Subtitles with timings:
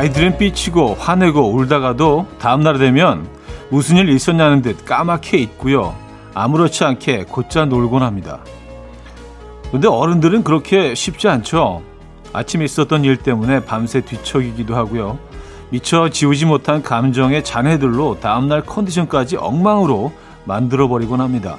[0.00, 3.28] 아이들은 삐치고 화내고 울다가도 다음날 되면
[3.68, 5.94] 무슨 일 있었냐는 듯 까맣게 있고요.
[6.32, 8.38] 아무렇지 않게 곧잘 놀곤 합니다.
[9.70, 11.82] 근데 어른들은 그렇게 쉽지 않죠.
[12.32, 15.18] 아침에 있었던 일 때문에 밤새 뒤척이기도 하고요.
[15.68, 20.12] 미처 지우지 못한 감정의 잔해들로 다음날 컨디션까지 엉망으로
[20.46, 21.58] 만들어버리곤 합니다.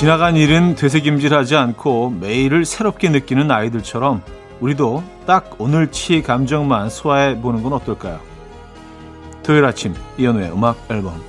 [0.00, 4.22] 지나간 일은 되새김질하지 않고 매일을 새롭게 느끼는 아이들처럼
[4.60, 8.18] 우리도 딱 오늘치 감정만 소화해 보는 건 어떨까요?
[9.42, 11.20] 토요일 아침 이연우의 음악 앨범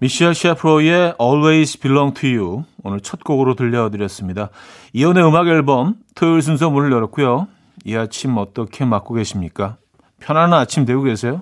[0.00, 4.50] 미셸 셰프로의 Always Belong to You 오늘 첫 곡으로 들려드렸습니다.
[4.92, 7.48] 이연우의 음악 앨범 토요일 순서 문을 열었고요.
[7.86, 9.78] 이 아침 어떻게 맞고 계십니까?
[10.20, 11.40] 편안한 아침 되고 계세요?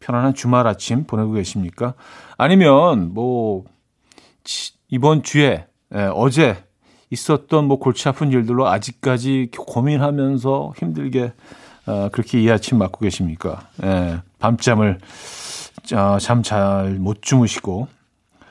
[0.00, 1.94] 편안한 주말 아침 보내고 계십니까?
[2.36, 3.62] 아니면 뭐
[4.88, 6.64] 이번 주에 예, 어제
[7.10, 11.32] 있었던 뭐 골치 아픈 일들로 아직까지 고민하면서 힘들게
[11.86, 13.68] 어, 그렇게 이 아침 맞고 계십니까?
[13.82, 14.98] 예, 밤잠을
[15.94, 17.88] 어, 잠잘 못 주무시고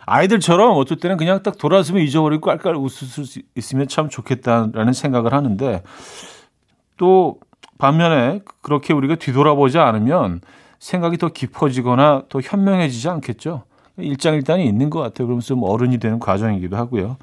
[0.06, 5.84] 아이들처럼 어떨 때는 그냥 딱 돌아서면 잊어버리고 깔깔 웃을 수 있으면 참 좋겠다라는 생각을 하는데
[6.96, 7.40] 또
[7.78, 10.42] 반면에 그렇게 우리가 뒤돌아보지 않으면
[10.80, 13.64] 생각이 더 깊어지거나 더 현명해지지 않겠죠.
[13.98, 15.28] 일장일단이 있는 것 같아요.
[15.28, 17.18] 그러면서 좀 어른이 되는 과정이기도 하고요.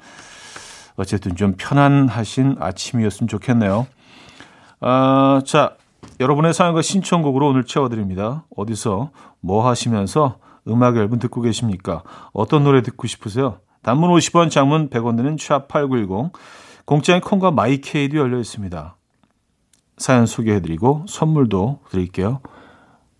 [0.97, 3.87] 어쨌든 좀 편안하신 아침이었으면 좋겠네요.
[4.81, 5.75] 아, 자,
[6.19, 8.45] 여러분의 사연과 신청곡으로 오늘 채워드립니다.
[8.55, 10.37] 어디서 뭐 하시면서
[10.67, 12.03] 음악 앨범 듣고 계십니까?
[12.33, 13.59] 어떤 노래 듣고 싶으세요?
[13.81, 16.31] 단문 50원, 장문 100원 드는 샵8910
[16.85, 18.95] 공짜인 콩과 마이케이도 열려 있습니다.
[19.97, 22.41] 사연 소개해드리고 선물도 드릴게요.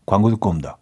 [0.06, 0.78] 광고 듣고 옵니다.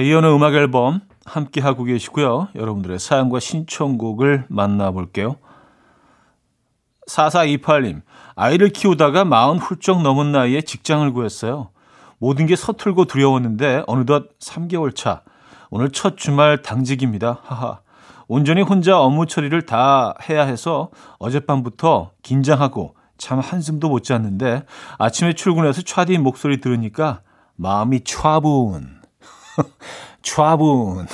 [0.00, 2.48] 자, 이현의 음악 앨범 함께 하고 계시고요.
[2.54, 5.36] 여러분들의 사연과 신청곡을 만나볼게요.
[7.06, 8.00] 4428님,
[8.34, 11.68] 아이를 키우다가 마흔 훌쩍 넘은 나이에 직장을 구했어요.
[12.18, 15.20] 모든 게 서툴고 두려웠는데 어느덧 3개월 차.
[15.68, 17.40] 오늘 첫 주말 당직입니다.
[17.42, 17.80] 하하.
[18.26, 24.64] 온전히 혼자 업무 처리를 다 해야 해서 어젯밤부터 긴장하고 참 한숨도 못 잤는데
[24.96, 27.20] 아침에 출근해서 차디 목소리 들으니까
[27.56, 28.99] 마음이 촤분.
[30.22, 31.06] 촤분.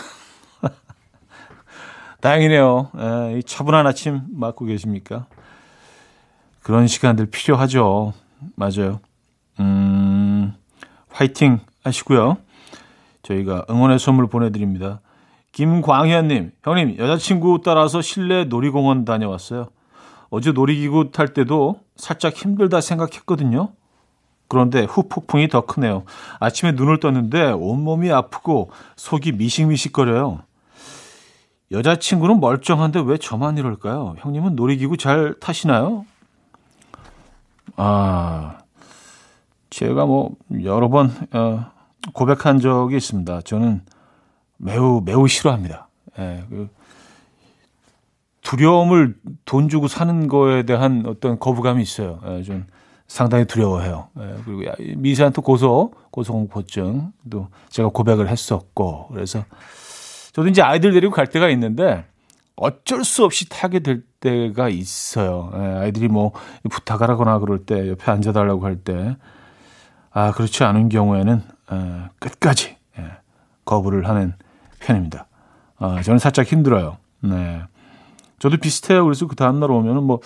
[2.20, 2.90] 다행이네요.
[2.98, 5.26] 에, 이 차분한 아침 맞고 계십니까?
[6.62, 8.12] 그런 시간들 필요하죠.
[8.56, 9.00] 맞아요.
[9.60, 10.54] 음,
[11.08, 12.38] 화이팅 하시고요.
[13.22, 15.00] 저희가 응원의 선물 보내드립니다.
[15.52, 19.68] 김광현님, 형님, 여자친구 따라서 실내 놀이공원 다녀왔어요.
[20.28, 23.72] 어제 놀이기구 탈 때도 살짝 힘들다 생각했거든요.
[24.48, 26.04] 그런데 후폭풍이 더 크네요.
[26.38, 30.40] 아침에 눈을 떴는데 온몸이 아프고 속이 미식미식거려요.
[31.72, 34.14] 여자친구는 멀쩡한데 왜 저만 이럴까요?
[34.18, 36.06] 형님은 놀이기구 잘 타시나요?
[37.76, 38.58] 아,
[39.70, 41.66] 제가 뭐 여러 번 어,
[42.12, 43.40] 고백한 적이 있습니다.
[43.42, 43.82] 저는
[44.58, 45.88] 매우 매우 싫어합니다.
[46.18, 46.68] 예, 그
[48.42, 52.20] 두려움을 돈 주고 사는 거에 대한 어떤 거부감이 있어요.
[52.26, 52.64] 예, 좀
[53.08, 54.08] 상당히 두려워해요.
[54.18, 59.44] 예, 그리고 미세한 또 고소, 고소공포증도 제가 고백을 했었고, 그래서
[60.32, 62.04] 저도 이제 아이들 데리고 갈 때가 있는데
[62.56, 65.52] 어쩔 수 없이 타게 될 때가 있어요.
[65.54, 66.32] 예, 아이들이 뭐
[66.70, 69.16] 부탁하라거나 그럴 때 옆에 앉아달라고 할 때,
[70.10, 71.42] 아, 그렇지 않은 경우에는
[71.72, 73.10] 예, 끝까지 예,
[73.64, 74.34] 거부를 하는
[74.80, 75.26] 편입니다.
[75.78, 76.96] 아, 저는 살짝 힘들어요.
[77.20, 77.62] 네.
[78.38, 79.04] 저도 비슷해요.
[79.04, 80.20] 그래서 그 다음날 오면은 뭐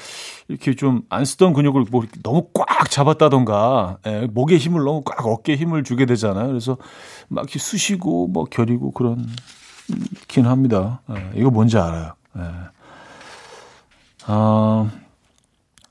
[0.48, 5.56] 이렇게 좀 안 쓰던 근육을 뭐 너무 꽉 잡았다던가 예, 목에 힘을 너무 꽉 어깨에
[5.56, 6.48] 힘을 주게 되잖아요.
[6.48, 6.76] 그래서
[7.28, 9.26] 막 이렇게 쑤시고 뭐 겨리고 그런
[10.28, 11.02] 긴 합니다.
[11.10, 12.14] 예, 이거 뭔지 알아요.
[12.38, 12.42] 예.
[14.28, 14.90] 어,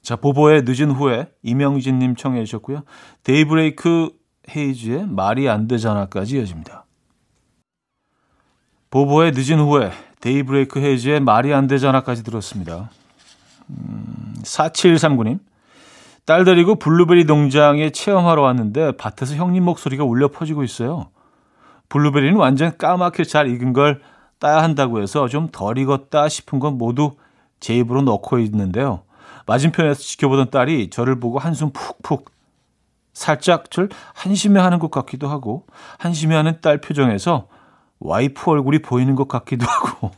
[0.01, 2.83] 자 보보의 늦은 후에 이명진님 청해 주셨고요.
[3.23, 4.09] 데이브레이크
[4.55, 6.85] 헤이즈의 말이 안 되잖아까지 이어집니다.
[8.89, 9.91] 보보의 늦은 후회
[10.21, 12.89] 데이브레이크 헤이즈의 말이 안 되잖아까지 들었습니다.
[13.69, 15.39] 음, 4739님.
[16.25, 21.09] 딸 데리고 블루베리 농장에 체험하러 왔는데 밭에서 형님 목소리가 울려 퍼지고 있어요.
[21.89, 24.01] 블루베리는 완전 까맣게 잘 익은 걸
[24.37, 27.15] 따야 한다고 해서 좀 덜 익었다 싶은 건 모두
[27.59, 29.03] 제 입으로 넣고 있는데요.
[29.47, 32.31] 맞은편에서 지켜보던 딸이 저를 보고 한숨 푹푹
[33.13, 35.65] 살짝 절 한심해하는 것 같기도 하고
[35.97, 37.47] 한심해하는 딸 표정에서
[37.99, 40.11] 와이프 얼굴이 보이는 것 같기도 하고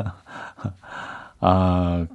[1.40, 2.06] 아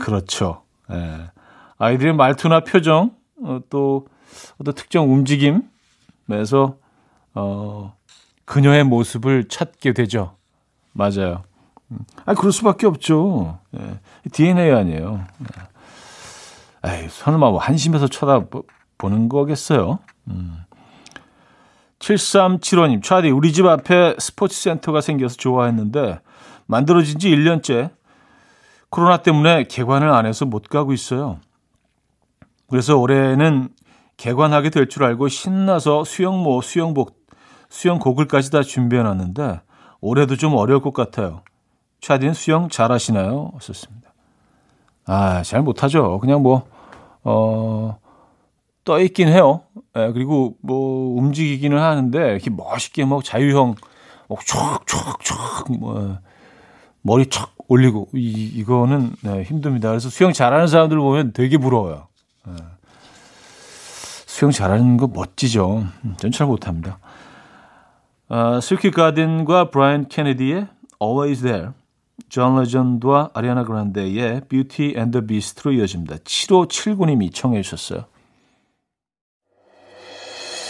[0.00, 0.62] 그렇죠.
[0.90, 1.30] 예.
[1.78, 4.06] 아이들의 말투나 표정 어, 또
[4.58, 6.76] 어떤 특정 움직임에서
[7.34, 7.94] 어
[8.44, 10.36] 그녀의 모습을 찾게 되죠.
[10.92, 11.42] 맞아요.
[11.90, 11.98] 음.
[12.24, 13.58] 아, 그럴 수밖에 없죠.
[13.78, 14.00] 예.
[14.32, 15.24] DNA 아니에요.
[16.84, 17.02] 예.
[17.02, 19.98] 에이, 설마 뭐 한심해서 쳐다보는 거겠어요.
[20.28, 20.64] 음.
[22.02, 26.18] 7375님, 차디, 우리 집 앞에 스포츠 센터가 생겨서 좋아했는데,
[26.66, 27.90] 만들어진 지 1년째,
[28.90, 31.38] 코로나 때문에 개관을 안 해서 못 가고 있어요.
[32.68, 33.68] 그래서 올해는
[34.16, 37.16] 개관하게 될 줄 알고 신나서 수영모, 수영복,
[37.70, 39.60] 수영고글까지 다 준비해 놨는데,
[40.00, 41.42] 올해도 좀 어려울 것 같아요.
[42.00, 43.52] 차디는 수영 잘하시나요?
[43.60, 44.12] 썼습니다.
[45.06, 46.18] 아, 잘 못하죠.
[46.18, 46.66] 그냥 뭐,
[47.22, 47.96] 어,
[48.84, 49.62] 떠 있긴 해요.
[49.96, 53.74] 예, 그리고 뭐 움직이기는 하는데 이렇게 멋있게 뭐 자유형
[54.28, 56.18] 막 촥촥촥 뭐
[57.02, 59.88] 머리 촥 올리고 이 이거는 네, 힘듭니다.
[59.88, 62.06] 그래서 수영 잘하는 사람들 보면 되게 부러워요.
[62.48, 62.52] 예.
[64.26, 65.86] 수영 잘하는 거 멋지죠.
[66.04, 66.98] 음, 전잘 못합니다.
[68.28, 70.68] 아, 시크릿 가든과 브라이언 케네디의
[71.02, 71.68] Always There
[72.28, 76.16] 존 레전드와 아리아나 그란데의 Beauty and the Beast로 이어집니다.
[76.16, 78.04] 7579님이 청해 주셨어요.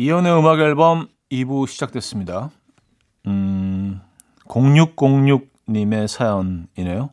[0.00, 2.50] 이연의 음악 앨범 2부 시작됐습니다.
[3.26, 4.00] 음,
[4.44, 7.10] 0606님의 사연이네요.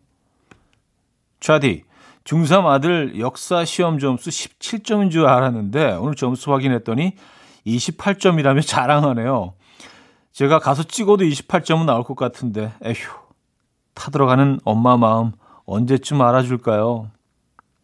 [1.40, 1.84] 차디,
[2.26, 7.16] 중3 아들 역사 시험 점수 17점인 줄 알았는데 오늘 점수 확인했더니
[7.66, 9.56] 28점이라며 자랑하네요.
[10.32, 12.96] 제가 가서 찍어도 28점은 나올 것 같은데 에휴
[13.96, 15.32] 타들어가는 엄마 마음
[15.66, 17.10] 언제쯤 알아줄까요?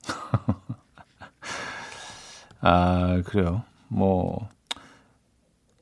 [2.62, 3.63] 아 그래요.
[3.88, 4.48] 뭐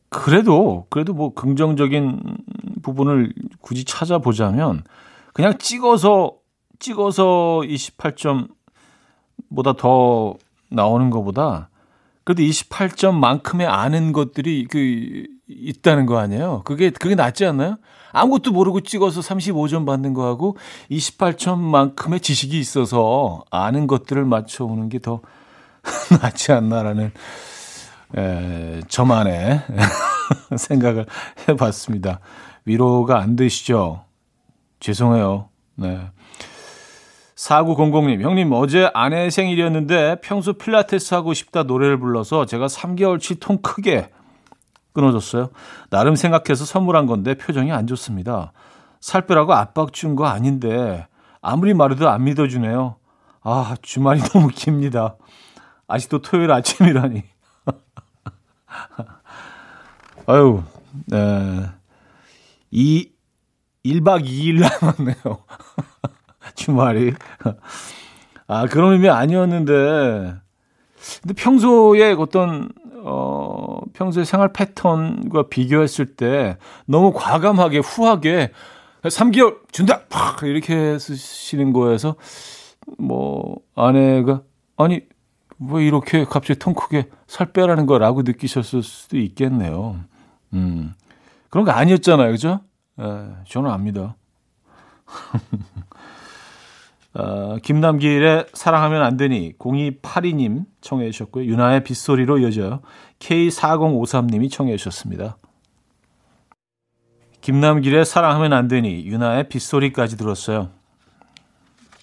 [0.10, 2.22] 그래도 그래도 뭐 긍정적인
[2.82, 4.84] 부분을 굳이 찾아보자면
[5.34, 6.34] 그냥 찍어서
[6.80, 8.48] 찍어서 28점보다
[9.78, 10.36] 더
[10.70, 11.70] 나오는 것보다
[12.24, 16.62] 그래도 28점만큼의 아는 것들이 그 있다는 거 아니에요?
[16.66, 17.78] 그게 그게 낫지 않나요?
[18.12, 20.58] 아무것도 모르고 찍어서 35점 받는 거하고
[20.92, 25.22] 28점만큼의 지식이 있어서 아는 것들을 맞춰오는 게 더
[26.22, 27.12] 낫지 않나라는
[28.18, 29.62] 에, 저만의
[30.58, 31.06] 생각을
[31.48, 32.20] 해봤습니다.
[32.66, 34.04] 위로가 안 되시죠?
[34.80, 35.50] 죄송해요.
[35.76, 36.00] 네.
[37.36, 44.10] 4900님, 형님, 어제 아내 생일이었는데 평소 필라테스 하고 싶다 노래를 불러서 제가 3개월치 통 크게
[44.94, 45.50] 끊어졌어요.
[45.90, 48.52] 나름 생각해서 선물한 건데 표정이 안 좋습니다.
[49.00, 51.08] 살 빼라고 압박 준 거 아닌데
[51.42, 52.98] 아무리 말해도 안 믿어주네요.
[53.44, 55.16] 아, 주말이 너무 깁니다.
[55.88, 57.24] 아직도 토요일 아침이라니.
[60.28, 60.64] 아유,
[61.08, 61.66] 네.
[62.72, 63.10] 이
[63.86, 65.44] 1박 2일 남았네요.
[66.56, 67.14] 주말이.
[68.48, 70.36] 아, 그런 의미 아니었는데.
[71.22, 72.70] 근데 평소에 어떤,
[73.04, 78.52] 어, 평소의 생활 패턴과 비교했을 때 너무 과감하게, 후하게
[79.04, 80.02] 3개월 준다!
[80.10, 80.44] 팍!
[80.44, 82.16] 이렇게 쓰시는 거에서
[82.98, 84.42] 뭐, 아내가,
[84.76, 85.02] 아니,
[85.60, 90.00] 왜 이렇게 갑자기 통 크게 살 빼라는 거라고 느끼셨을 수도 있겠네요.
[90.54, 90.94] 음.
[91.50, 92.32] 그런 거 아니었잖아요.
[92.32, 92.62] 그죠?
[93.00, 93.04] 예,
[93.48, 94.16] 저는 압니다.
[97.14, 101.46] 어, 김남길의 사랑하면 안 되니 0282님 청해 주셨고요.
[101.46, 102.82] 유나의 빗소리로 이어져요.
[103.20, 105.38] K4053님이 청해 주셨습니다.
[107.42, 110.70] 김남길의 사랑하면 안 되니 유나의 빗소리까지 들었어요.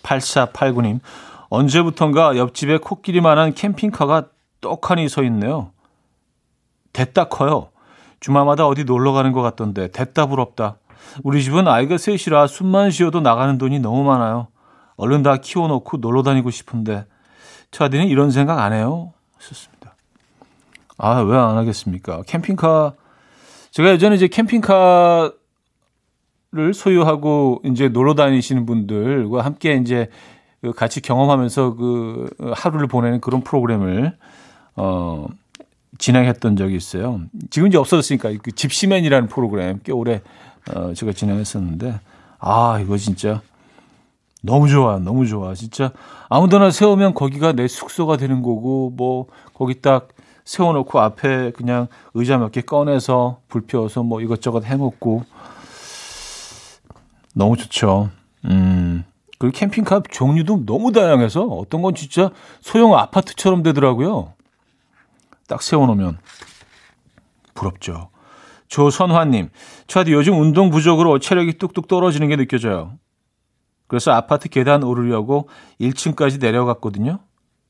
[0.03, 1.01] 8489님
[1.49, 4.29] 언제부턴가 옆집에 코끼리만한 캠핑카가
[4.61, 5.71] 떡하니 서 있네요.
[6.93, 7.69] 됐다 커요.
[8.21, 10.77] 주말마다 어디 놀러 가는 것 같던데 됐다 부럽다.
[11.23, 14.49] 우리 집은 아이가 셋이라 숨만 쉬어도 나가는 돈이 너무 많아요.
[14.97, 17.05] 얼른 다 키워놓고 놀러 다니고 싶은데
[17.71, 19.13] 차디는 이런 생각 안 해요?
[19.39, 19.95] 썼습니다.
[20.99, 22.23] 아, 왜 안 하겠습니까?
[22.27, 22.95] 캠핑카
[23.71, 25.33] 제가 예전에 이제 캠핑카를
[26.75, 30.09] 소유하고 이제 놀러 다니시는 분들과 함께 이제
[30.67, 34.17] 그 같이 경험하면서 그 하루를 보내는 그런 프로그램을
[34.77, 35.27] 어
[35.99, 37.21] 진행했던 적이 있어요.
[37.51, 40.23] 지금 이제 없어졌으니까 그 집시맨이라는 프로그램 꽤 오래
[40.75, 42.01] 어 제가 진행했었는데
[42.39, 43.41] 아 이거 진짜
[44.43, 45.55] 너무 좋아, 너무 좋아.
[45.55, 45.93] 진짜
[46.29, 50.09] 아무데나 세우면 거기가 내 숙소가 되는 거고 뭐 거기 딱
[50.45, 55.25] 세워놓고 앞에 그냥 의자 몇 개 꺼내서 불 피워서 뭐 이것저것 해먹고
[57.35, 58.11] 너무 좋죠.
[58.45, 59.05] 음.
[59.39, 64.35] 그리고 캠핑카 종류도 너무 다양해서 어떤 건 진짜 소형 아파트처럼 되더라고요.
[65.47, 66.19] 딱 세워놓으면
[67.55, 68.11] 부럽죠.
[68.69, 69.51] 조선화님,
[69.87, 72.99] 저한테 요즘 운동 부족으로 체력이 뚝뚝 떨어지는 게 느껴져요.
[73.87, 75.49] 그래서 아파트 계단 오르려고
[75.81, 77.21] 1층까지 내려갔거든요.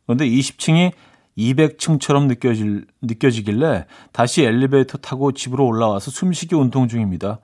[0.06, 0.92] 그런데 20층이
[1.36, 7.40] 200층처럼 느껴질, 느껴지길래 다시 엘리베이터 타고 집으로 올라와서 숨쉬기 운동 중입니다.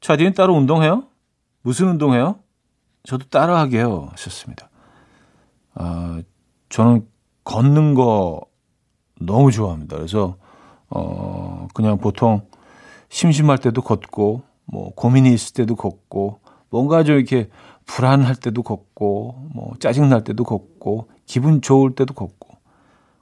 [0.00, 1.04] 차디는 따로 운동해요?
[1.62, 2.36] 무슨 운동해요?
[3.04, 4.08] 저도 따라하게요.
[4.12, 4.70] 하셨습니다.
[5.74, 6.22] 아,
[6.68, 7.06] 저는
[7.44, 8.40] 걷는 거
[9.20, 9.96] 너무 좋아합니다.
[9.96, 10.36] 그래서,
[10.88, 12.46] 어, 그냥 보통
[13.08, 16.40] 심심할 때도 걷고, 뭐, 고민이 있을 때도 걷고,
[16.70, 17.50] 뭔가 좀 이렇게
[17.86, 22.48] 불안할 때도 걷고, 뭐, 짜증날 때도 걷고, 기분 좋을 때도 걷고,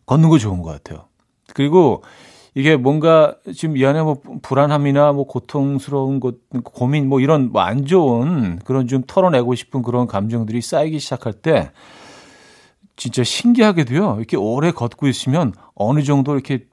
[0.06, 1.06] 걷는 거 좋은 것 같아요.
[1.54, 2.02] 그리고
[2.54, 7.84] 이게 뭔가 지금 이 안에 뭐 불안함이나 뭐 고통스러운 것, 고민 뭐 이런 뭐 안
[7.86, 11.70] 좋은 그런 좀 털어내고 싶은 그런 감정들이 쌓이기 시작할 때
[12.96, 14.16] 진짜 신기하게도요.
[14.18, 16.66] 이렇게 오래 걷고 있으면 어느 정도 이렇게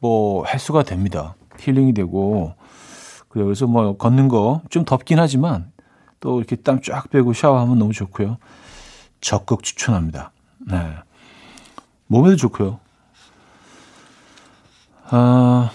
[0.00, 1.36] 뭐 해소가 됩니다.
[1.60, 2.54] 힐링이 되고.
[3.28, 3.46] 그래요.
[3.46, 5.70] 그래서 뭐 걷는 거 좀 덥긴 하지만
[6.18, 8.38] 또 이렇게 땀 쫙 빼고 샤워하면 너무 좋고요.
[9.20, 10.32] 적극 추천합니다.
[10.70, 10.76] 네.
[12.08, 12.80] 몸에도 좋고요.
[15.12, 15.70] 아,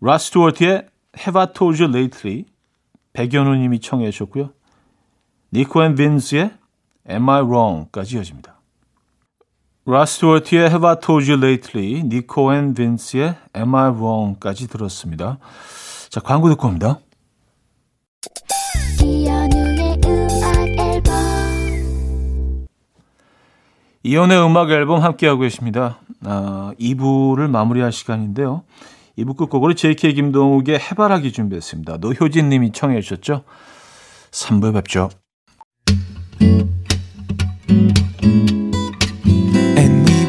[0.00, 0.86] 라스트워트의
[1.16, 2.44] Have I Told You Lately
[3.14, 4.50] 백연우 님이 청해 주셨고요.
[5.52, 6.50] 니코 앤 빈스의
[7.10, 8.60] Am I Wrong까지 이어집니다.
[9.86, 15.38] 로드 스튜어트의 Have I Told You Lately, 니코 앤 빈스의 Am I Wrong까지 들었습니다.
[16.10, 17.00] 자, 광고 듣고 옵니다.
[24.04, 25.98] 이현우의 음악 앨범 함께하고 계십니다.
[26.24, 28.64] 아, 2부를 마무리할 시간인데요.
[29.18, 31.98] 2부 끝곡으로 JK 김동욱의 해바라기 준비했습니다.
[31.98, 33.44] 노효진 님이 청해 주셨죠?
[34.30, 35.10] 3부에 뵙죠.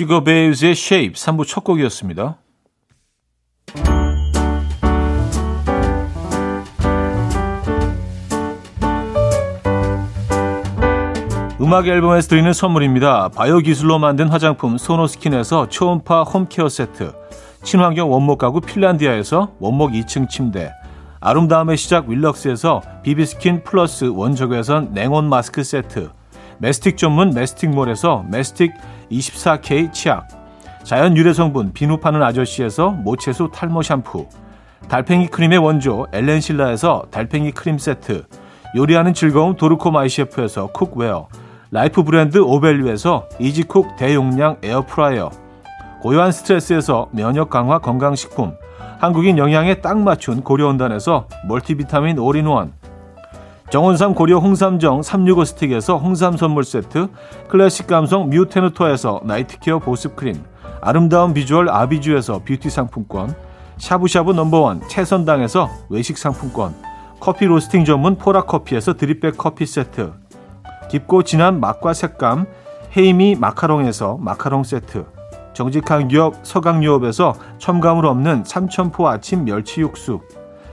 [0.00, 2.38] 슈거베이즈의 Shape 3부 첫 곡이었습니다.
[11.60, 13.28] 음악 앨범에서 드리는 선물입니다.
[13.28, 17.12] 바이오 기술로 만든 화장품 소노스킨에서 초음파 홈케어 세트,
[17.62, 20.72] 친환경 원목 가구 핀란디아에서 원목 2층 침대,
[21.20, 26.10] 아름다움의 시작 윌럭스에서 비비스킨 플러스 원적외선 냉온 마스크 세트,
[26.58, 28.72] 메스틱 전문 메스틱몰에서 메스틱
[29.10, 30.28] 24K 치약,
[30.82, 34.26] 자연 유래 성분 비누 파는 아저씨에서 모체수 탈모 샴푸,
[34.88, 38.24] 달팽이 크림의 원조 엘렌실라에서 달팽이 크림 세트,
[38.76, 41.28] 요리하는 즐거움 도르코 마이셰프에서 cookware,
[41.70, 45.30] 라이프 브랜드 오벨류에서 이지쿡 대용량 에어프라이어,
[46.02, 48.54] 고요한 스트레스에서 면역 강화 건강식품,
[48.98, 52.72] 한국인 영양에 딱 맞춘 고려은단에서 멀티비타민 올인원,
[53.70, 57.06] 정원삼 고려 홍삼정 365 스틱에서 홍삼 선물 세트,
[57.46, 60.42] 클래식 감성 뮤테누토에서 night care 보습 크림,
[60.80, 63.32] 아름다운 비주얼 아비주에서 뷰티 상품권,
[63.78, 66.74] 샤브샤브 number one 채선당에서 외식 상품권,
[67.20, 70.14] 커피 로스팅 전문 포라커피에서 drip bag 커피 세트,
[70.90, 72.46] 깊고 진한 맛과 색감
[72.96, 75.06] 헤이미 마카롱에서 마카롱 세트
[75.52, 80.20] 정직한 기업 서강유업에서 첨가물 없는 삼천포 아침 멸치 육수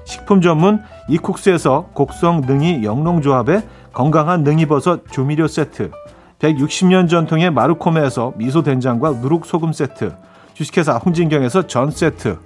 [0.08, 3.62] 식품 전문 이쿡스에서 곡성 능이 영농조합의
[3.94, 5.92] 건강한 능이버섯 조미료 세트
[6.40, 10.16] 160년 전통의 마르코메에서 미소된장과 누룩소금 세트
[10.54, 12.40] 주식회사 홍진경에서 전 세트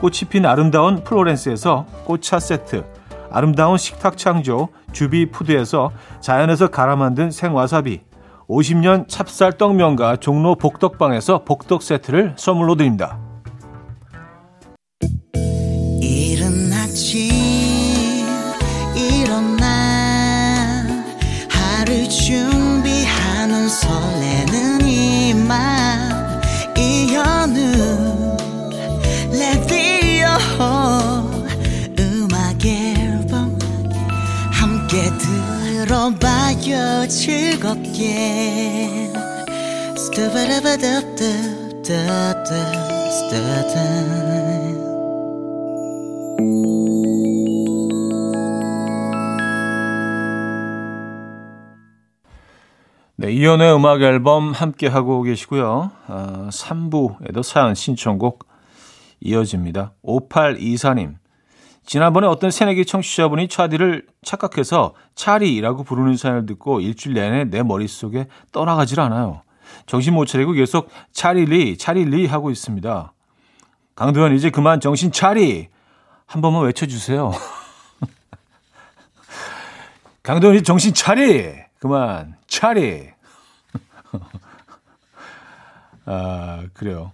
[0.00, 2.84] 꽃이 핀 아름다운 플로렌스에서 꽃차 세트,
[3.30, 8.00] 아름다운 식탁 창조 주비푸드에서 자연에서 갈아 만든 생와사비,
[8.48, 13.18] 50년 찹쌀 떡 면과 종로 복덕방에서 복덕 세트를 선물로 드립니다.
[35.58, 38.90] 들어봐요 즐겁게
[53.16, 55.90] 네, 이연의 음악 앨범 함께 하고 계시고요.
[56.06, 58.48] 아, 3부에도 사연 신청곡
[59.20, 59.92] 이어집니다.
[60.02, 61.19] 5824님.
[61.84, 69.00] 지난번에 어떤 새내기 청취자분이 차디를 착각해서 차리라고 부르는 사연을 듣고 일주일 내내 내 머릿속에 떠나가질
[69.00, 69.42] 않아요.
[69.86, 73.12] 정신 못 차리고 계속 차리리, 차리리 하고 있습니다.
[73.94, 75.68] 강도현 이제 그만 정신 차리!
[76.26, 77.32] 한 번만 외쳐주세요.
[80.22, 81.52] 강도현 이제 정신 차리!
[81.78, 83.10] 그만, 차리!
[86.06, 87.12] 아, 그래요.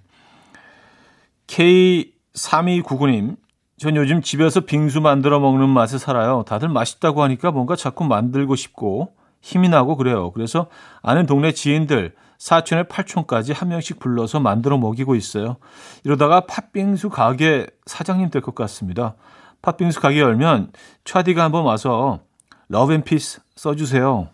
[1.47, 3.37] K3299님,
[3.79, 6.45] 전 요즘 집에서 빙수 만들어 먹는 맛에 살아요.
[6.47, 10.31] 다들 맛있다고 하니까 뭔가 자꾸 만들고 싶고 힘이 나고 그래요.
[10.33, 10.69] 그래서
[11.03, 15.57] 아는 동네 지인들, 사촌의 팔촌까지 한 명씩 불러서 만들어 먹이고 있어요.
[16.05, 19.15] 이러다가 팥빙수 가게 사장님 될 것 같습니다.
[19.63, 20.73] 팥빙수 가게 열면
[21.05, 22.21] 차디가 한번 와서
[22.69, 24.29] love and peace 써주세요.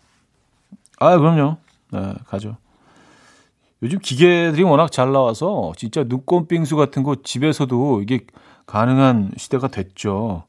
[1.01, 1.57] 아, 그럼요.
[1.91, 2.57] 네, 가죠.
[3.83, 8.21] 요즘 기계들이 워낙 잘 나와서 진짜 눈꽃 빙수 같은 거 집에서도 이게
[8.67, 10.45] 가능한 시대가 됐죠.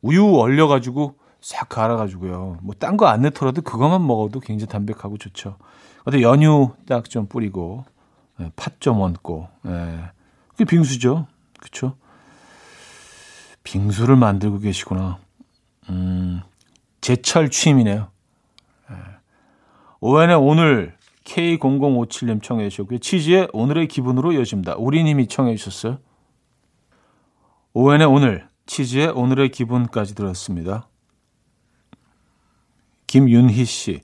[0.00, 2.58] 우유 얼려가지고 싹 갈아가지고요.
[2.62, 5.56] 뭐 딴 거 안 넣더라도 그것만 먹어도 굉장히 담백하고 좋죠.
[6.04, 7.84] 근데 연유 딱 좀 뿌리고
[8.40, 10.10] 예, 팥좀 얹고 예.
[10.48, 11.26] 그게 빙수죠.
[11.58, 11.96] 그렇죠?
[13.64, 15.18] 빙수를 만들고 계시구나.
[15.90, 16.40] 음,
[17.00, 18.08] 제철 취미네요.
[18.90, 18.94] 예.
[20.00, 22.98] 오웬의 오늘 K0057님 청해 주셨고요.
[22.98, 24.74] 치즈의 오늘의 기분으로 이어집니다.
[24.76, 25.98] 우리님이 청해 주셨어요.
[27.74, 30.88] 오웬의 오늘, 치즈의 오늘의 기분까지 들었습니다.
[33.06, 34.00] 김윤희 씨.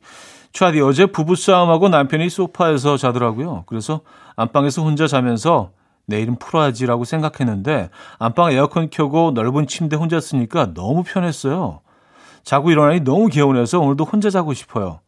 [0.53, 3.65] 차디 어제 부부싸움하고 남편이 소파에서 자더라고요.
[3.67, 4.01] 그래서
[4.37, 5.73] 안방에서 혼자 자면서
[6.07, 11.81] 내일은 풀어야지라고 생각했는데 안방 에어컨 켜고 넓은 침대 혼자 쓰니까 너무 편했어요.
[12.43, 15.01] 자고 일어나니 너무 개운해서 오늘도 혼자 자고 싶어요.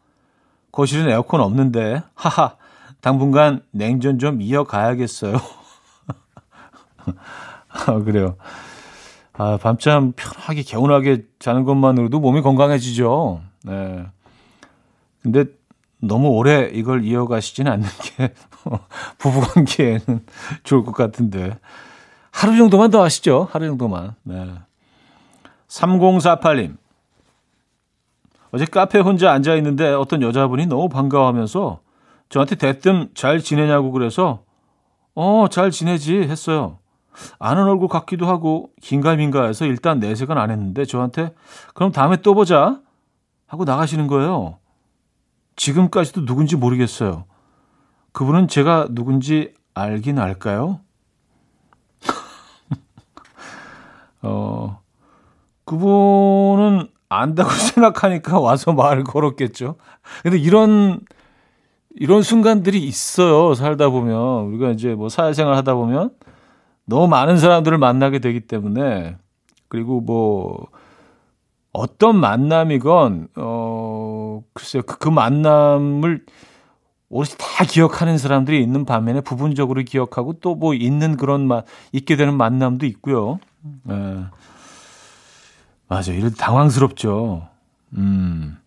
[0.72, 2.56] 거실은 에어컨 없는데 하하
[3.00, 5.36] 당분간 냉전 좀 이어가야겠어요.
[7.70, 8.37] 아, 그래요.
[9.33, 13.40] 아, 밤잠 편하게 개운하게 자는 것만으로도 몸이 건강해지죠.
[13.64, 14.06] 네.
[15.22, 15.44] 근데
[16.00, 18.35] 너무 오래 이걸 이어가시지는 않는 게
[19.18, 20.26] 부부 관계에는
[20.64, 21.59] 좋을 것 같은데.
[22.30, 23.48] 하루 정도만 더 하시죠.
[23.50, 24.14] 하루 정도만.
[24.22, 24.54] 네.
[25.68, 26.76] 3048님.
[28.52, 31.80] 어제 카페 혼자 앉아 있는데 어떤 여자분이 너무 반가워하면서
[32.30, 34.42] 저한테 대뜸 잘 지내냐고 그래서
[35.14, 36.78] 어, 잘 지내지 했어요.
[37.38, 41.35] 아는 얼굴 같기도 하고 긴가민가 해서 일단 내색은 안 했는데 저한테
[41.74, 42.80] 그럼 다음에 또 보자
[43.46, 44.59] 하고 나가시는 거예요.
[45.56, 47.24] 지금까지도 누군지 모르겠어요.
[48.12, 50.80] 그분은 제가 누군지 알긴 알까요?
[54.22, 54.80] 어,
[55.64, 59.76] 그분은 안다고 생각하니까 와서 말을 걸었겠죠.
[60.22, 61.00] 근데 이런,
[61.96, 63.54] 이런 순간들이 있어요.
[63.54, 64.46] 살다 보면.
[64.46, 66.11] 우리가 이제 뭐 사회생활 하다 보면
[66.90, 69.16] 너무 많은 사람들을 만나게 되기 때문에
[69.68, 70.66] 그리고 뭐
[71.72, 74.83] 어떤 만남이건, 어, 글쎄요.
[74.83, 76.26] 그, 그 만남을
[77.09, 82.37] 오롯이 다 기억하는 사람들이 있는 반면에 부분적으로 기억하고 또 뭐 있는 그런 맛, 있게 되는
[82.37, 83.38] 만남도 있고요.
[83.88, 83.94] 예.
[85.88, 86.20] 맞아요.
[86.31, 87.48] 때 당황스럽죠.
[87.96, 88.59] 음.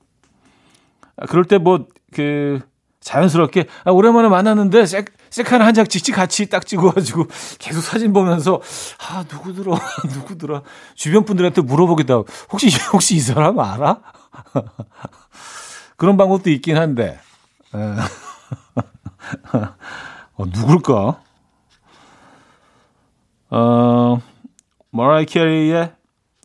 [1.18, 2.62] 아, 그럴 때 뭐, 그,
[3.04, 7.28] 자연스럽게, 아, 오랜만에 만났는데, 색, 셀카를 한장 찍지 같이 딱 찍어가지고
[7.60, 8.62] 계속 사진 보면서,
[9.00, 9.78] 아, 누구더라,
[10.14, 10.62] 누구더라.
[10.96, 14.00] 주변 분들한테 물어보기도 하고, 혹시, 혹시 이 사람 알아?
[15.98, 17.20] 그런 방법도 있긴 한데,
[17.76, 17.78] 에.
[20.36, 21.22] 어, 누굴까?
[23.52, 24.22] 어,
[24.90, 25.94] 머라이 캐리의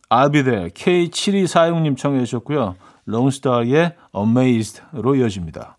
[0.09, 0.69] I'll be there.
[0.69, 2.75] K7246님 청해 주셨고요.
[3.05, 5.78] 롱스타의 Amazed로 이어집니다.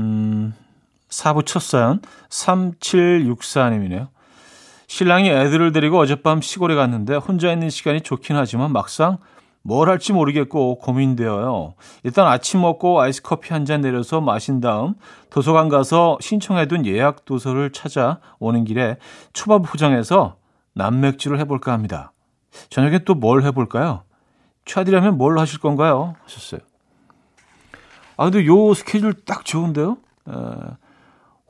[0.00, 0.54] 음,
[1.10, 4.08] 4부 첫 사연 3764님이네요.
[4.86, 9.18] 신랑이 애들을 데리고 어젯밤 시골에 갔는데 혼자 있는 시간이 좋긴 하지만 막상
[9.62, 11.74] 뭘 할지 모르겠고 고민되어요.
[12.02, 14.94] 일단 아침 먹고 아이스 커피 한 잔 내려서 마신 다음
[15.28, 18.96] 도서관 가서 신청해둔 예약 도서를 찾아 오는 길에
[19.34, 20.36] 초밥 포장해서
[20.74, 22.12] 남맥주를 해볼까 합니다.
[22.70, 24.02] 저녁에 또 뭘 해볼까요?
[24.64, 26.14] 차디라면 뭘 하실 건가요?
[26.24, 26.60] 하셨어요.
[28.20, 29.96] 아, 근데 요 스케줄 딱 좋은데요?
[30.28, 30.32] 에,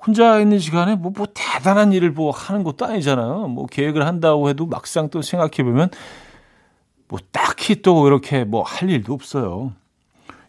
[0.07, 3.49] 혼자 있는 시간에 뭐, 뭐 대단한 일을 뭐 하는 것도 아니잖아요.
[3.49, 5.91] 뭐 계획을 한다고 해도 막상 또 생각해보면
[7.09, 9.73] 뭐 딱히 또 이렇게 뭐 할 일도 없어요.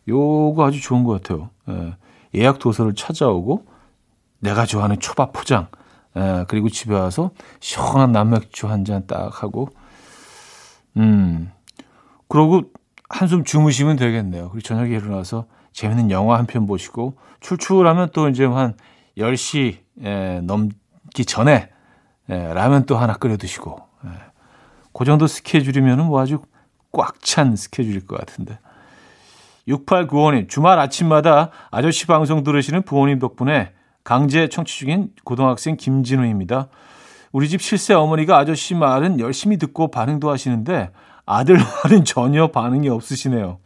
[0.08, 1.50] 요거 아주 좋은 것 같아요.
[1.70, 1.96] 예,
[2.36, 3.66] 예약 도서를 찾아오고
[4.42, 5.70] 내가 좋아하는 초밥 포장,
[6.18, 9.70] 예, 그리고 집에 와서 시원한 남맥주 한 잔 딱 하고,
[10.98, 11.52] 음,
[12.28, 12.62] 그러고
[13.10, 14.50] 한숨 주무시면 되겠네요.
[14.52, 18.76] 그리고 저녁에 일어나서 재밌는 영화 한 편 보시고 출출하면 또 이제 한
[19.18, 21.70] 10시 예, 넘기 전에
[22.30, 24.10] 예, 라면 또 하나 끓여 드시고 예.
[24.94, 26.40] 그 정도 스케줄이면은 뭐 아주
[26.92, 28.60] 꽉 찬 스케줄일 것 같은데
[29.68, 33.72] 6895님 주말 아침마다 아저씨 방송 들으시는 부모님 덕분에
[34.04, 36.68] 강제 청취 중인 고등학생 김진우입니다.
[37.32, 40.90] 우리 집 실세 어머니가 아저씨 말은 열심히 듣고 반응도 하시는데
[41.26, 43.60] 아들 말은 전혀 반응이 없으시네요.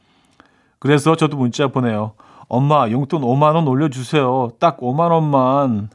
[0.80, 2.14] 그래서 저도 문자 보내요.
[2.48, 4.52] 엄마 용돈 5만 원 올려주세요.
[4.60, 5.90] 딱 5만 원만.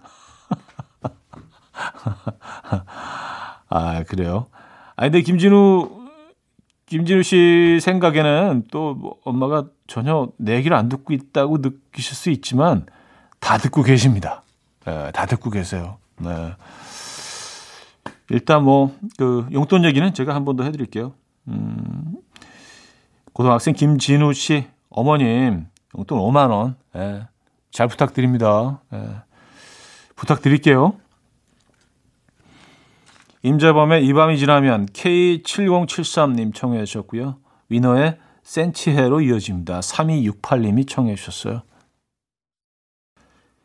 [3.68, 4.46] 아 그래요.
[4.96, 6.00] 아 근데 김진우
[6.86, 12.86] 김진우 씨 생각에는 또 뭐 엄마가 전혀 내 얘기를 안 듣고 있다고 느끼실 수 있지만
[13.38, 14.42] 다 듣고 계십니다.
[14.84, 15.98] 네, 다 듣고 계세요.
[16.18, 16.54] 네.
[18.30, 21.12] 일단 뭐 그 용돈 얘기는 제가 한 번 더 해드릴게요.
[21.48, 21.79] 음,
[23.40, 26.76] 고등학생 김진우 씨 어머님 용돈 5만 원.
[26.94, 27.26] 예,
[27.70, 28.82] 잘 부탁드립니다.
[28.92, 29.22] 예,
[30.14, 30.92] 부탁드릴게요.
[33.42, 37.38] 임재범의 이 밤이 지나면 K7073님 청해 주셨고요.
[37.70, 39.80] 위너의 센치해로 이어집니다.
[39.80, 41.62] 3268님이 청해 주셨어요.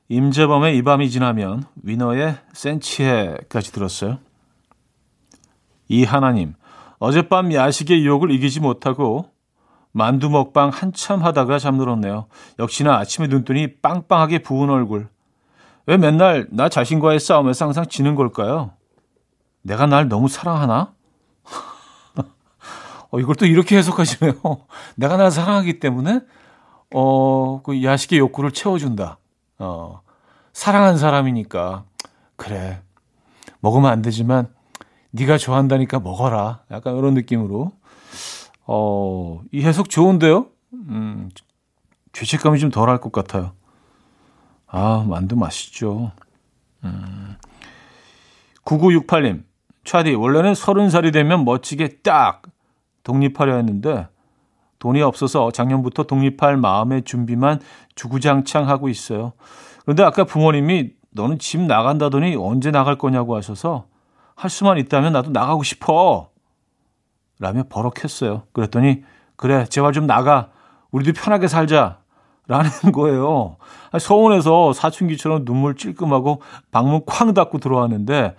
[0.08, 4.20] 임재범의 이 밤이 지나면 위너의 센치해까지 들었어요.
[5.90, 6.54] 이 하나님,
[6.98, 9.35] 어젯밤 야식의 유혹을 이기지 못하고
[9.96, 12.26] 만두 먹방 한참 하다가 잠들었네요.
[12.60, 15.08] 역시나 아침에 눈뜨니 빵빵하게 부은 얼굴.
[15.86, 18.74] 왜 맨날 나 자신과의 싸움에서 항상 지는 걸까요?
[19.62, 20.92] 내가 날 너무 사랑하나?
[23.10, 24.34] 어, 이걸 또 이렇게 해석하시네요.
[24.98, 26.20] 내가 날 사랑하기 때문에,
[26.94, 29.18] 어, 그 야식의 욕구를 채워준다.
[29.60, 30.02] 어,
[30.52, 31.86] 사랑한 사람이니까.
[32.36, 32.82] 그래.
[33.62, 34.54] 먹으면 안 되지만,
[35.12, 36.64] 네가 좋아한다니까 먹어라.
[36.70, 37.72] 약간 이런 느낌으로.
[38.66, 40.48] 어, 이 해석 좋은데요?
[40.74, 41.30] 음,
[42.14, 43.52] 죄책감이 좀 덜할 것 같아요.
[44.68, 46.12] 아, 만두 맛있죠.
[46.84, 47.36] 음.
[48.64, 49.44] 9968님,
[49.84, 52.42] 차디, 원래는 30살이 되면 멋지게 딱
[53.04, 54.08] 독립하려 했는데,
[54.80, 57.60] 돈이 없어서 작년부터 독립할 마음의 준비만
[57.96, 59.34] 주구장창 하고 있어요.
[59.84, 63.86] 그런데 아까 부모님이 너는 집 나간다더니 언제 나갈 거냐고 하셔서
[64.36, 66.30] 할 수만 있다면 나도 나가고 싶어.
[67.40, 68.44] 라며 버럭했어요.
[68.54, 69.04] 그랬더니
[69.36, 70.50] 그래 제발 좀 나가
[70.92, 72.00] 우리도 편하게 살자
[72.48, 73.58] 라는 거예요.
[74.00, 78.36] 서운해서 사춘기처럼 눈물 찔끔하고 방문 쾅 닫고 들어왔는데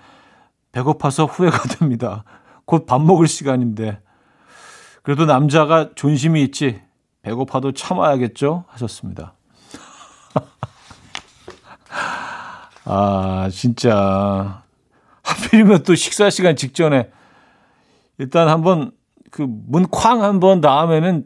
[0.73, 2.25] 배고파서 후회가 됩니다.
[2.65, 4.01] 곧 밥 먹을 시간인데
[5.03, 6.81] 그래도 남자가 존심이 있지
[7.23, 9.35] 배고파도 참아야겠죠 하셨습니다.
[12.85, 14.63] 아 진짜
[15.23, 17.11] 하필이면 또 식사 시간 직전에
[18.19, 18.93] 일단 한번
[19.31, 21.25] 그 문쾅 한번 다음에는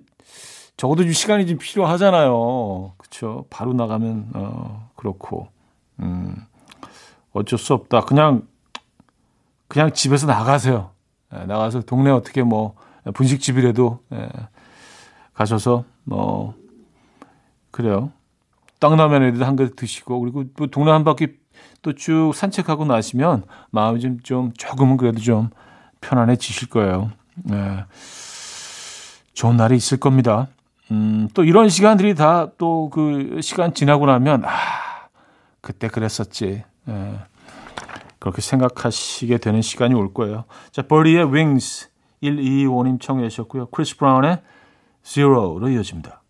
[0.77, 2.95] 적어도 좀 시간이 좀 필요하잖아요.
[2.97, 3.45] 그렇죠?
[3.51, 5.49] 바로 나가면 어 그렇고
[6.01, 6.37] 음
[7.33, 8.01] 어쩔 수 없다.
[8.03, 8.47] 그냥
[9.69, 10.91] 그냥 집에서 나가세요.
[11.35, 12.75] 예, 나가서 동네 어떻게 뭐
[13.15, 14.29] 분식집이라도 예,
[15.35, 16.55] 가셔서 뭐
[17.71, 18.11] 그래요.
[18.81, 21.39] 떡라면이라도 한 그릇 드시고 그리고 또 동네 한 바퀴
[21.83, 25.51] 또 쭉 산책하고 나시면 마음이 좀, 좀 조금은 그래도 좀
[26.01, 27.11] 편안해지실 거예요.
[27.45, 27.85] 네.
[29.35, 30.49] 좋은 날이 있을 겁니다.
[30.91, 34.51] 음, 또 이런 시간들이 다 또 그 시간 지나고 나면, 아,
[35.61, 36.65] 그때 그랬었지.
[36.89, 37.19] 예.
[38.19, 40.45] 그렇게 생각하시게 되는 시간이 올 거예요.
[40.73, 41.89] 자, 버리의 Wings
[42.23, 43.67] 1225님 청해 주셨고요.
[43.67, 44.43] 크리스 브라운의
[45.05, 46.21] Zero로 이어집니다.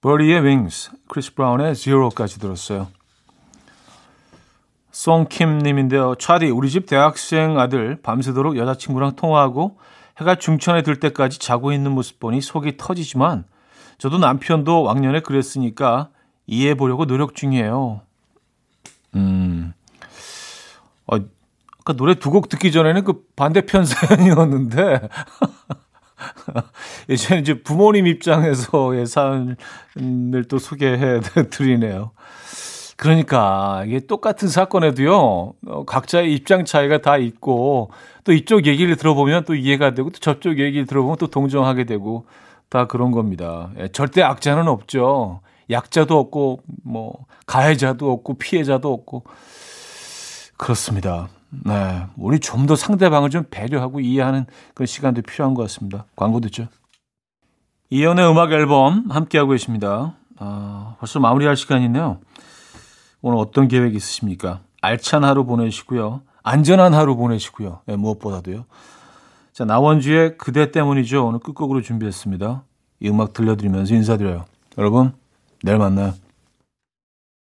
[0.00, 2.88] 버디의 Wings, 크리스 브라운의 Zero까지 들었어요.
[4.98, 6.16] 송킴님인데요.
[6.16, 9.78] 차디, 우리 집 대학생 아들 밤새도록 여자친구랑 통화하고
[10.18, 13.44] 해가 중천에 들 때까지 자고 있는 모습 보니 속이 터지지만
[13.98, 16.08] 저도 남편도 왕년에 그랬으니까
[16.48, 18.00] 이해해 보려고 노력 중이에요.
[19.14, 19.72] 음,
[21.06, 21.16] 어,
[21.78, 25.08] 아까 노래 두 곡 듣기 전에는 그 반대편 사연이었는데
[27.08, 29.56] 이제 이제 부모님 입장에서의 사연을
[30.48, 32.10] 또 소개해 드리네요.
[32.98, 35.12] 그러니까 이게 똑같은 사건에도요
[35.68, 37.92] 어, 각자의 입장 차이가 다 있고
[38.24, 42.26] 또 이쪽 얘기를 들어보면 또 이해가 되고 또 저쪽 얘기를 들어보면 또 동정하게 되고
[42.68, 43.70] 다 그런 겁니다.
[43.78, 45.40] 예, 절대 악자는 없죠.
[45.70, 49.22] 약자도 없고 뭐 가해자도 없고 피해자도 없고
[50.56, 51.28] 그렇습니다.
[51.50, 56.04] 네, 우리 좀 더 상대방을 좀 배려하고 이해하는 그런 시간도 필요한 것 같습니다.
[56.16, 56.66] 광고 듣죠.
[57.90, 60.16] 이연의 음악 앨범 함께하고 계십니다.
[60.36, 62.18] 아, 벌써 마무리할 시간이네요.
[63.20, 64.60] 오늘 어떤 계획 있으십니까?
[64.80, 66.22] 알찬 하루 보내시고요.
[66.42, 67.80] 안전한 하루 보내시고요.
[67.86, 68.64] 네, 무엇보다도요.
[69.52, 71.26] 자, 나원주의 그대 때문이죠.
[71.26, 72.62] 오늘 끝곡으로 준비했습니다.
[73.00, 74.44] 이 음악 들려드리면서 인사드려요.
[74.78, 75.12] 여러분,
[75.62, 76.14] 내일 만나요.